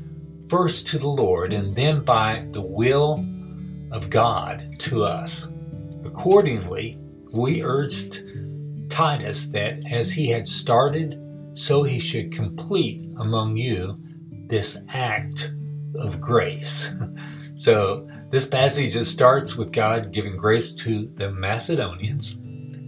first 0.51 0.85
to 0.85 0.99
the 0.99 1.07
Lord 1.07 1.53
and 1.53 1.73
then 1.77 2.01
by 2.01 2.45
the 2.51 2.61
will 2.61 3.25
of 3.93 4.09
God 4.09 4.77
to 4.79 5.05
us. 5.05 5.47
Accordingly, 6.03 6.99
we 7.33 7.63
urged 7.63 8.21
Titus 8.89 9.47
that 9.51 9.81
as 9.89 10.11
he 10.11 10.27
had 10.27 10.45
started, 10.45 11.17
so 11.53 11.83
he 11.83 11.99
should 11.99 12.33
complete 12.33 13.01
among 13.17 13.55
you 13.55 13.97
this 14.47 14.77
act 14.89 15.53
of 15.95 16.19
grace. 16.19 16.93
so 17.55 18.05
this 18.29 18.45
passage 18.45 18.91
just 18.91 19.13
starts 19.13 19.55
with 19.55 19.71
God 19.71 20.11
giving 20.11 20.35
grace 20.35 20.73
to 20.83 21.05
the 21.15 21.31
Macedonians 21.31 22.37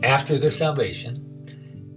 after 0.04 0.38
their 0.38 0.52
salvation. 0.52 1.33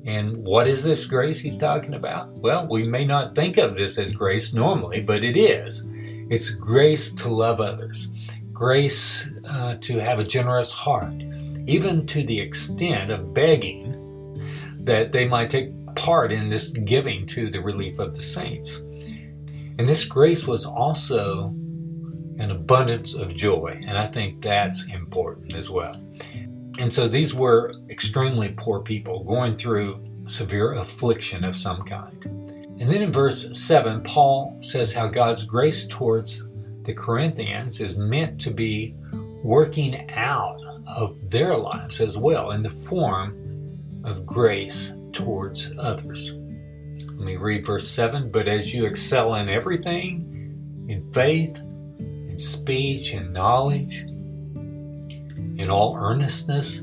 And 0.06 0.36
what 0.36 0.68
is 0.68 0.84
this 0.84 1.04
grace 1.04 1.40
he's 1.40 1.58
talking 1.58 1.94
about? 1.94 2.30
Well, 2.34 2.66
we 2.68 2.84
may 2.84 3.04
not 3.04 3.34
think 3.34 3.56
of 3.56 3.74
this 3.74 3.98
as 3.98 4.14
grace 4.14 4.54
normally, 4.54 5.00
but 5.00 5.24
it 5.24 5.36
is. 5.36 5.84
It's 6.30 6.50
grace 6.50 7.12
to 7.16 7.28
love 7.28 7.60
others, 7.60 8.08
grace 8.52 9.28
uh, 9.48 9.76
to 9.80 9.98
have 9.98 10.20
a 10.20 10.24
generous 10.24 10.70
heart, 10.70 11.20
even 11.66 12.06
to 12.06 12.22
the 12.22 12.38
extent 12.38 13.10
of 13.10 13.34
begging 13.34 13.92
that 14.78 15.10
they 15.10 15.26
might 15.26 15.50
take 15.50 15.70
part 15.96 16.32
in 16.32 16.48
this 16.48 16.68
giving 16.70 17.26
to 17.26 17.50
the 17.50 17.60
relief 17.60 17.98
of 17.98 18.14
the 18.14 18.22
saints. 18.22 18.78
And 19.78 19.88
this 19.88 20.04
grace 20.04 20.46
was 20.46 20.66
also 20.66 21.48
an 22.38 22.50
abundance 22.50 23.14
of 23.14 23.34
joy. 23.34 23.80
And 23.86 23.98
I 23.98 24.06
think 24.06 24.42
that's 24.42 24.86
important 24.86 25.54
as 25.54 25.68
well. 25.68 26.00
And 26.78 26.92
so 26.92 27.08
these 27.08 27.34
were 27.34 27.74
extremely 27.88 28.54
poor 28.56 28.80
people 28.80 29.24
going 29.24 29.56
through 29.56 30.04
severe 30.26 30.72
affliction 30.72 31.44
of 31.44 31.56
some 31.56 31.82
kind. 31.82 32.24
And 32.24 32.90
then 32.90 33.02
in 33.02 33.12
verse 33.12 33.58
7, 33.58 34.02
Paul 34.02 34.58
says 34.60 34.92
how 34.92 35.08
God's 35.08 35.44
grace 35.44 35.86
towards 35.86 36.48
the 36.82 36.92
Corinthians 36.92 37.80
is 37.80 37.96
meant 37.96 38.40
to 38.42 38.50
be 38.50 38.94
working 39.42 40.10
out 40.10 40.60
of 40.86 41.30
their 41.30 41.56
lives 41.56 42.00
as 42.00 42.18
well 42.18 42.50
in 42.50 42.62
the 42.62 42.70
form 42.70 43.80
of 44.04 44.26
grace 44.26 44.94
towards 45.12 45.72
others. 45.78 46.34
Let 46.34 47.24
me 47.24 47.36
read 47.36 47.66
verse 47.66 47.88
7 47.88 48.30
But 48.30 48.46
as 48.46 48.74
you 48.74 48.84
excel 48.84 49.34
in 49.36 49.48
everything, 49.48 50.86
in 50.88 51.10
faith, 51.12 51.58
in 51.98 52.38
speech, 52.38 53.14
in 53.14 53.32
knowledge, 53.32 54.04
in 55.56 55.70
all 55.70 55.96
earnestness, 55.96 56.80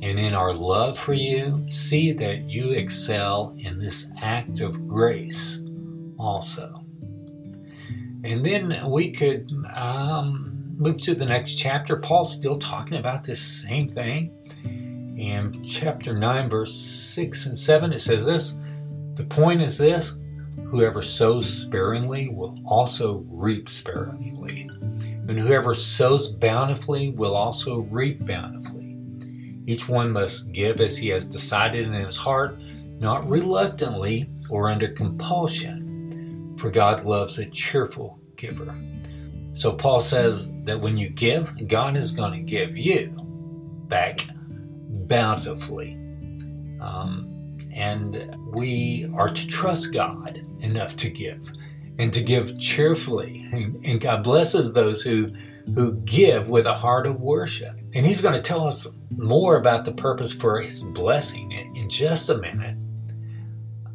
and 0.00 0.18
in 0.18 0.34
our 0.34 0.52
love 0.52 0.98
for 0.98 1.14
you, 1.14 1.64
see 1.66 2.12
that 2.12 2.48
you 2.48 2.70
excel 2.70 3.54
in 3.58 3.78
this 3.78 4.10
act 4.20 4.60
of 4.60 4.86
grace 4.86 5.62
also. 6.18 6.84
And 8.24 8.44
then 8.44 8.90
we 8.90 9.10
could 9.12 9.50
um, 9.74 10.58
move 10.76 11.00
to 11.02 11.14
the 11.14 11.26
next 11.26 11.54
chapter. 11.54 11.96
Paul's 11.96 12.32
still 12.32 12.58
talking 12.58 12.98
about 12.98 13.24
this 13.24 13.40
same 13.40 13.88
thing. 13.88 14.34
In 15.18 15.52
chapter 15.64 16.16
9, 16.16 16.48
verse 16.48 16.74
6 16.74 17.46
and 17.46 17.58
7, 17.58 17.92
it 17.92 18.00
says 18.00 18.24
this 18.24 18.58
The 19.14 19.24
point 19.24 19.62
is 19.62 19.78
this 19.78 20.16
whoever 20.70 21.02
sows 21.02 21.52
sparingly 21.52 22.28
will 22.28 22.56
also 22.64 23.24
reap 23.28 23.68
sparingly, 23.68 24.70
and 25.28 25.38
whoever 25.38 25.74
sows 25.74 26.32
bountifully 26.32 27.10
will 27.10 27.36
also 27.36 27.80
reap 27.80 28.26
bountifully. 28.26 28.96
Each 29.66 29.86
one 29.86 30.10
must 30.10 30.50
give 30.52 30.80
as 30.80 30.96
he 30.96 31.08
has 31.10 31.26
decided 31.26 31.86
in 31.86 31.92
his 31.92 32.16
heart, 32.16 32.58
not 32.98 33.28
reluctantly 33.28 34.30
or 34.48 34.70
under 34.70 34.88
compulsion, 34.88 36.56
for 36.58 36.70
God 36.70 37.04
loves 37.04 37.38
a 37.38 37.48
cheerful 37.50 38.18
giver. 38.36 38.74
So 39.52 39.72
Paul 39.72 40.00
says 40.00 40.50
that 40.64 40.80
when 40.80 40.96
you 40.96 41.10
give, 41.10 41.68
God 41.68 41.96
is 41.96 42.12
going 42.12 42.32
to 42.32 42.40
give 42.40 42.76
you 42.76 43.12
back 43.88 44.26
bountifully. 45.06 45.94
Um, 46.80 47.58
and 47.74 48.34
we 48.54 49.10
are 49.14 49.28
to 49.28 49.46
trust 49.46 49.92
God 49.92 50.42
enough 50.60 50.96
to 50.96 51.10
give 51.10 51.52
and 51.98 52.12
to 52.12 52.22
give 52.22 52.58
cheerfully. 52.58 53.46
And, 53.52 53.84
and 53.84 54.00
God 54.00 54.24
blesses 54.24 54.72
those 54.72 55.02
who, 55.02 55.32
who 55.74 55.92
give 56.02 56.48
with 56.48 56.66
a 56.66 56.74
heart 56.74 57.06
of 57.06 57.20
worship. 57.20 57.76
And 57.94 58.06
He's 58.06 58.20
going 58.20 58.34
to 58.34 58.40
tell 58.40 58.66
us 58.66 58.86
more 59.10 59.56
about 59.56 59.84
the 59.84 59.92
purpose 59.92 60.32
for 60.32 60.60
His 60.60 60.82
blessing 60.82 61.52
in, 61.52 61.76
in 61.76 61.90
just 61.90 62.28
a 62.28 62.38
minute. 62.38 62.76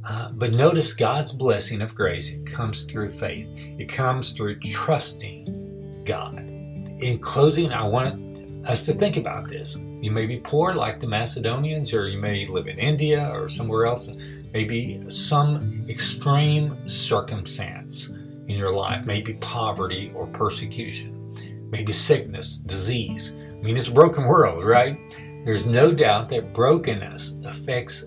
Uh, 0.05 0.31
but 0.33 0.51
notice 0.51 0.93
God's 0.93 1.31
blessing 1.31 1.81
of 1.81 1.95
grace. 1.95 2.29
It 2.29 2.45
comes 2.45 2.83
through 2.83 3.11
faith, 3.11 3.47
it 3.79 3.87
comes 3.87 4.33
through 4.33 4.59
trusting 4.59 6.03
God. 6.05 6.35
In 6.37 7.19
closing, 7.19 7.71
I 7.71 7.83
want 7.83 8.67
us 8.67 8.85
to 8.85 8.93
think 8.93 9.17
about 9.17 9.47
this. 9.47 9.77
You 10.01 10.11
may 10.11 10.25
be 10.25 10.39
poor 10.39 10.73
like 10.73 10.99
the 10.99 11.07
Macedonians, 11.07 11.93
or 11.93 12.07
you 12.09 12.17
may 12.17 12.47
live 12.47 12.67
in 12.67 12.79
India 12.79 13.29
or 13.33 13.47
somewhere 13.47 13.85
else. 13.85 14.09
Maybe 14.53 15.03
some 15.09 15.85
extreme 15.89 16.87
circumstance 16.87 18.09
in 18.09 18.55
your 18.55 18.71
life, 18.71 19.05
maybe 19.05 19.33
poverty 19.35 20.11
or 20.15 20.27
persecution, 20.27 21.69
maybe 21.71 21.91
sickness, 21.91 22.57
disease. 22.57 23.35
I 23.35 23.61
mean, 23.63 23.75
it's 23.75 23.87
a 23.87 23.91
broken 23.91 24.25
world, 24.25 24.63
right? 24.63 24.97
There's 25.43 25.65
no 25.65 25.91
doubt 25.91 26.29
that 26.29 26.53
brokenness 26.53 27.35
affects 27.45 28.05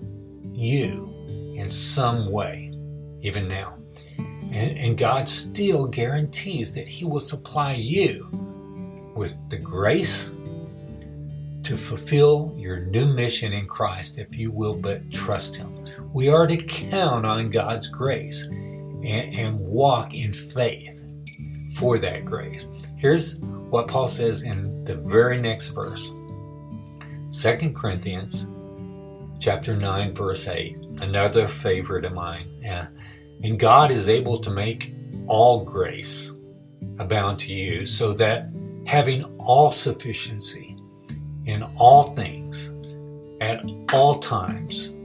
you 0.53 1.13
in 1.55 1.69
some 1.69 2.31
way, 2.31 2.73
even 3.21 3.47
now. 3.47 3.77
And, 4.17 4.77
and 4.77 4.97
God 4.97 5.27
still 5.27 5.85
guarantees 5.85 6.73
that 6.73 6.87
He 6.87 7.05
will 7.05 7.19
supply 7.19 7.73
you 7.73 8.29
with 9.15 9.35
the 9.49 9.57
grace 9.57 10.31
to 11.63 11.75
fulfill 11.75 12.55
your 12.57 12.79
new 12.79 13.13
mission 13.13 13.51
in 13.51 13.67
Christ 13.67 14.17
if 14.17 14.35
you 14.35 14.51
will 14.51 14.75
but 14.75 15.11
trust 15.11 15.55
Him. 15.55 15.76
We 16.17 16.29
are 16.29 16.47
to 16.47 16.57
count 16.57 17.27
on 17.27 17.51
God's 17.51 17.89
grace 17.89 18.45
and, 18.45 19.05
and 19.05 19.59
walk 19.59 20.15
in 20.15 20.33
faith 20.33 21.05
for 21.75 21.99
that 21.99 22.25
grace. 22.25 22.67
Here's 22.95 23.37
what 23.37 23.87
Paul 23.87 24.07
says 24.07 24.41
in 24.41 24.83
the 24.83 24.95
very 24.95 25.39
next 25.39 25.75
verse 25.75 26.09
2 27.39 27.71
Corinthians 27.71 28.47
chapter 29.39 29.75
9 29.75 30.15
verse 30.15 30.47
8 30.47 30.75
another 31.01 31.47
favorite 31.47 32.03
of 32.03 32.13
mine 32.13 32.41
yeah. 32.61 32.87
and 33.43 33.59
God 33.59 33.91
is 33.91 34.09
able 34.09 34.39
to 34.39 34.49
make 34.49 34.95
all 35.27 35.63
grace 35.63 36.33
abound 36.97 37.37
to 37.41 37.53
you 37.53 37.85
so 37.85 38.13
that 38.13 38.49
having 38.87 39.23
all 39.37 39.71
sufficiency 39.71 40.75
in 41.45 41.61
all 41.77 42.15
things, 42.15 42.73
at 43.39 43.63
all 43.93 44.15
times, 44.15 44.96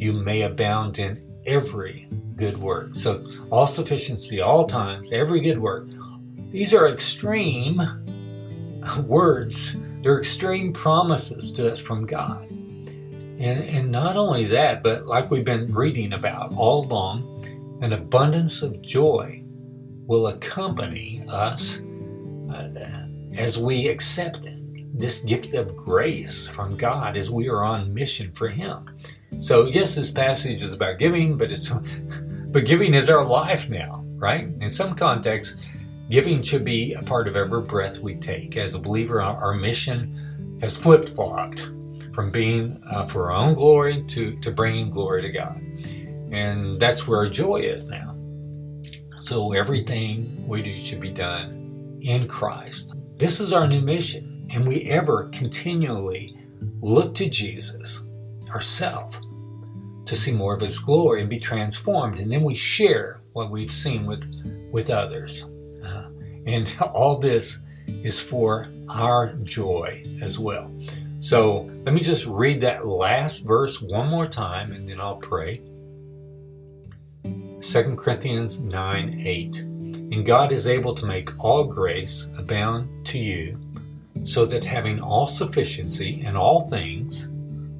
you 0.00 0.14
may 0.14 0.42
abound 0.42 0.98
in 0.98 1.22
every 1.44 2.08
good 2.36 2.56
work. 2.56 2.94
So, 2.94 3.22
all 3.50 3.66
sufficiency, 3.66 4.40
all 4.40 4.66
times, 4.66 5.12
every 5.12 5.40
good 5.40 5.58
work. 5.58 5.88
These 6.50 6.72
are 6.72 6.88
extreme 6.88 7.82
words, 9.04 9.76
they're 10.00 10.18
extreme 10.18 10.72
promises 10.72 11.52
to 11.52 11.70
us 11.70 11.78
from 11.78 12.06
God. 12.06 12.48
And, 12.48 13.64
and 13.64 13.90
not 13.90 14.16
only 14.16 14.46
that, 14.46 14.82
but 14.82 15.06
like 15.06 15.30
we've 15.30 15.44
been 15.44 15.72
reading 15.72 16.14
about 16.14 16.54
all 16.54 16.86
along, 16.86 17.78
an 17.82 17.92
abundance 17.92 18.62
of 18.62 18.80
joy 18.80 19.42
will 20.06 20.28
accompany 20.28 21.22
us 21.28 21.82
uh, 22.50 23.06
as 23.36 23.58
we 23.58 23.88
accept 23.88 24.48
this 24.94 25.20
gift 25.20 25.52
of 25.52 25.76
grace 25.76 26.48
from 26.48 26.76
God 26.76 27.18
as 27.18 27.30
we 27.30 27.48
are 27.48 27.64
on 27.64 27.92
mission 27.92 28.32
for 28.32 28.48
Him. 28.48 28.88
So 29.38 29.66
yes, 29.66 29.94
this 29.94 30.10
passage 30.10 30.62
is 30.62 30.74
about 30.74 30.98
giving, 30.98 31.36
but 31.36 31.50
it's 31.50 31.68
but 32.48 32.66
giving 32.66 32.94
is 32.94 33.08
our 33.08 33.24
life 33.24 33.70
now, 33.70 34.04
right? 34.16 34.48
In 34.60 34.72
some 34.72 34.94
contexts, 34.94 35.56
giving 36.10 36.42
should 36.42 36.64
be 36.64 36.94
a 36.94 37.02
part 37.02 37.28
of 37.28 37.36
every 37.36 37.62
breath 37.62 37.98
we 37.98 38.16
take. 38.16 38.56
As 38.56 38.74
a 38.74 38.80
believer, 38.80 39.22
our 39.22 39.54
mission 39.54 40.58
has 40.60 40.76
flipped 40.76 41.10
flopped 41.10 41.70
from 42.12 42.30
being 42.30 42.82
uh, 42.90 43.04
for 43.04 43.30
our 43.30 43.36
own 43.36 43.54
glory 43.54 44.04
to 44.08 44.38
to 44.40 44.50
bringing 44.50 44.90
glory 44.90 45.22
to 45.22 45.30
God, 45.30 45.60
and 46.32 46.80
that's 46.80 47.06
where 47.06 47.18
our 47.20 47.28
joy 47.28 47.56
is 47.56 47.88
now. 47.88 48.16
So 49.20 49.52
everything 49.52 50.46
we 50.46 50.62
do 50.62 50.80
should 50.80 51.00
be 51.00 51.10
done 51.10 51.98
in 52.02 52.26
Christ. 52.26 52.94
This 53.18 53.38
is 53.38 53.52
our 53.52 53.68
new 53.68 53.82
mission 53.82 54.30
and 54.52 54.66
we 54.66 54.82
ever 54.84 55.28
continually 55.32 56.36
look 56.80 57.14
to 57.14 57.28
Jesus 57.28 58.02
ourselves 58.50 59.18
to 60.06 60.16
see 60.16 60.32
more 60.32 60.54
of 60.54 60.60
his 60.60 60.78
glory 60.78 61.20
and 61.20 61.30
be 61.30 61.38
transformed. 61.38 62.18
And 62.18 62.30
then 62.30 62.42
we 62.42 62.54
share 62.54 63.20
what 63.32 63.50
we've 63.50 63.70
seen 63.70 64.06
with 64.06 64.24
with 64.72 64.90
others. 64.90 65.48
Uh, 65.84 66.08
and 66.46 66.74
all 66.94 67.18
this 67.18 67.60
is 67.86 68.20
for 68.20 68.68
our 68.88 69.34
joy 69.44 70.02
as 70.20 70.38
well. 70.38 70.70
So 71.20 71.70
let 71.84 71.94
me 71.94 72.00
just 72.00 72.26
read 72.26 72.62
that 72.62 72.86
last 72.86 73.46
verse 73.46 73.82
one 73.82 74.08
more 74.08 74.26
time 74.26 74.72
and 74.72 74.88
then 74.88 75.00
i'll 75.00 75.16
pray. 75.16 75.62
2 77.22 77.94
corinthians 77.96 78.60
9 78.62 79.20
8 79.20 79.58
and 79.60 80.24
god 80.24 80.50
is 80.50 80.66
able 80.66 80.94
to 80.94 81.04
make 81.04 81.30
all 81.38 81.62
grace 81.62 82.30
abound 82.38 83.06
to 83.06 83.18
you 83.18 83.58
so 84.24 84.46
that 84.46 84.64
having 84.64 84.98
all 84.98 85.26
sufficiency 85.26 86.22
in 86.22 86.36
all 86.36 86.62
things 86.70 87.28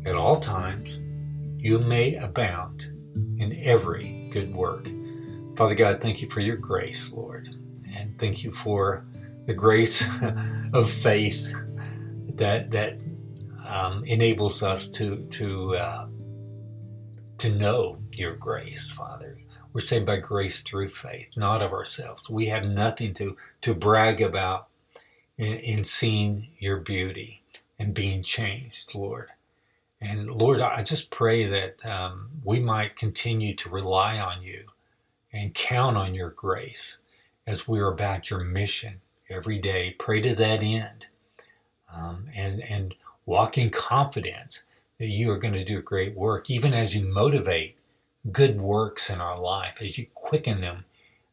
at 0.04 0.14
all 0.14 0.40
times, 0.40 1.00
you 1.58 1.78
may 1.78 2.14
abound 2.16 2.84
in 3.38 3.60
every 3.62 4.30
good 4.32 4.54
work. 4.54 4.88
Father 5.56 5.74
God, 5.74 6.00
thank 6.00 6.22
you 6.22 6.30
for 6.30 6.40
your 6.40 6.56
grace, 6.56 7.12
Lord, 7.12 7.48
and 7.94 8.18
thank 8.18 8.42
you 8.42 8.50
for 8.50 9.04
the 9.46 9.54
grace 9.54 10.08
of 10.72 10.90
faith 10.90 11.54
that 12.34 12.70
that 12.70 12.96
um, 13.66 14.04
enables 14.04 14.62
us 14.62 14.88
to 14.90 15.26
to 15.30 15.76
uh, 15.76 16.06
to 17.38 17.50
know 17.50 17.98
your 18.12 18.34
grace, 18.36 18.90
Father. 18.90 19.38
We're 19.72 19.80
saved 19.80 20.06
by 20.06 20.16
grace 20.16 20.60
through 20.60 20.88
faith, 20.88 21.28
not 21.36 21.62
of 21.62 21.72
ourselves. 21.72 22.28
We 22.28 22.46
have 22.46 22.66
nothing 22.66 23.14
to 23.14 23.36
to 23.60 23.74
brag 23.74 24.20
about 24.20 24.68
in, 25.36 25.54
in 25.58 25.84
seeing 25.84 26.48
your 26.58 26.78
beauty 26.78 27.42
and 27.78 27.94
being 27.94 28.22
changed, 28.22 28.94
Lord. 28.94 29.28
And 30.00 30.30
Lord, 30.30 30.60
I 30.60 30.82
just 30.82 31.10
pray 31.10 31.44
that 31.44 31.84
um, 31.84 32.30
we 32.42 32.60
might 32.60 32.96
continue 32.96 33.54
to 33.56 33.68
rely 33.68 34.18
on 34.18 34.42
you 34.42 34.66
and 35.32 35.54
count 35.54 35.96
on 35.96 36.14
your 36.14 36.30
grace 36.30 36.98
as 37.46 37.68
we're 37.68 37.92
about 37.92 38.30
your 38.30 38.40
mission 38.40 39.00
every 39.28 39.58
day. 39.58 39.94
Pray 39.98 40.20
to 40.22 40.34
that 40.34 40.62
end 40.62 41.06
um, 41.94 42.26
and, 42.34 42.62
and 42.62 42.94
walk 43.26 43.58
in 43.58 43.70
confidence 43.70 44.64
that 44.98 45.08
you 45.08 45.30
are 45.30 45.38
going 45.38 45.54
to 45.54 45.64
do 45.64 45.78
a 45.78 45.82
great 45.82 46.16
work, 46.16 46.50
even 46.50 46.72
as 46.74 46.94
you 46.94 47.04
motivate 47.04 47.76
good 48.32 48.60
works 48.60 49.10
in 49.10 49.20
our 49.20 49.38
life, 49.38 49.80
as 49.82 49.98
you 49.98 50.06
quicken 50.14 50.60
them 50.60 50.84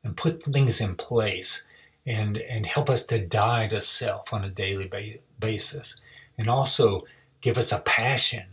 and 0.03 0.15
put 0.17 0.41
things 0.43 0.79
in 0.81 0.95
place 0.95 1.63
and 2.05 2.37
and 2.37 2.65
help 2.65 2.89
us 2.89 3.05
to 3.05 3.23
die 3.25 3.67
to 3.67 3.81
self 3.81 4.33
on 4.33 4.43
a 4.43 4.49
daily 4.49 4.87
ba- 4.87 5.19
basis 5.37 5.99
and 6.37 6.49
also 6.49 7.05
give 7.41 7.57
us 7.57 7.71
a 7.71 7.79
passion 7.79 8.45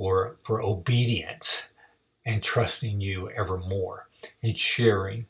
for 0.00 0.38
for 0.42 0.62
obedience 0.62 1.64
and 2.24 2.42
trusting 2.42 3.02
you 3.02 3.28
evermore 3.32 4.08
and 4.42 4.56
sharing 4.56 5.26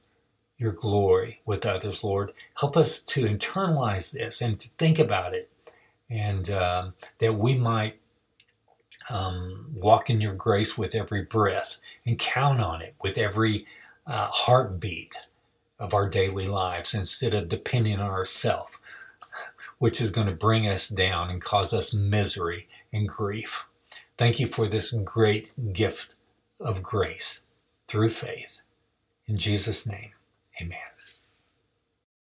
your 0.59 0.70
glory 0.70 1.40
with 1.44 1.66
others 1.66 2.04
lord 2.04 2.33
help 2.61 2.76
us 2.76 3.00
to 3.00 3.24
internalize 3.24 4.12
this 4.12 4.40
and 4.40 4.61
to 4.61 4.68
think 4.78 5.00
about 5.00 5.35
it 5.35 5.50
and 6.09 6.50
um, 6.50 6.94
that 7.18 7.35
we 7.35 7.56
might 7.56 7.98
um, 9.09 9.66
walk 9.74 10.09
in 10.09 10.20
your 10.20 10.35
grace 10.35 10.78
with 10.78 10.94
every 10.94 11.22
breath 11.22 11.78
and 12.06 12.16
count 12.20 12.61
on 12.61 12.80
it 12.80 12.94
with 13.02 13.18
every 13.18 13.66
uh, 14.06 14.28
heartbeat 14.28 15.16
of 15.80 15.94
our 15.94 16.09
daily 16.09 16.46
lives 16.46 16.94
instead 16.94 17.35
of 17.35 17.48
depending 17.48 17.98
on 17.98 18.11
ourselves, 18.11 18.78
which 19.78 20.00
is 20.00 20.11
going 20.11 20.28
to 20.28 20.33
bring 20.33 20.68
us 20.68 20.88
down 20.88 21.28
and 21.28 21.42
cause 21.42 21.72
us 21.72 21.92
misery 21.92 22.68
and 22.92 23.09
grief. 23.09 23.66
Thank 24.20 24.38
you 24.38 24.46
for 24.46 24.68
this 24.68 24.92
great 24.92 25.54
gift 25.72 26.14
of 26.61 26.83
grace 26.83 27.44
through 27.88 28.11
faith. 28.11 28.61
In 29.26 29.38
Jesus' 29.38 29.87
name, 29.87 30.11
amen. 30.61 30.89